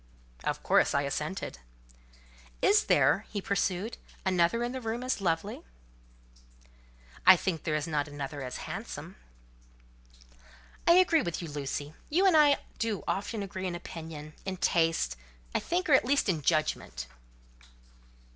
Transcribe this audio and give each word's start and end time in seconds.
Of 0.43 0.63
course 0.63 0.95
I 0.95 1.03
assented. 1.03 1.59
"Is 2.59 2.85
there," 2.85 3.27
he 3.29 3.39
pursued, 3.39 3.99
"another 4.25 4.63
in 4.63 4.71
the 4.71 4.81
room 4.81 5.03
as 5.03 5.21
lovely?" 5.21 5.61
"I 7.23 7.35
think 7.35 7.61
there 7.65 7.75
is 7.75 7.85
not 7.87 8.07
another 8.07 8.41
as 8.41 8.57
handsome." 8.65 9.15
"I 10.87 10.93
agree 10.93 11.21
with 11.21 11.39
you, 11.43 11.49
Lucy: 11.49 11.93
you 12.09 12.25
and 12.25 12.35
I 12.35 12.57
do 12.79 13.03
often 13.07 13.43
agree 13.43 13.67
in 13.67 13.75
opinion, 13.75 14.33
in 14.43 14.57
taste, 14.57 15.17
I 15.53 15.59
think; 15.59 15.87
or 15.87 15.93
at 15.93 16.03
least 16.03 16.27
in 16.27 16.41
judgment." 16.41 17.05